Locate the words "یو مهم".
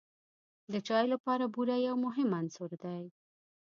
1.87-2.29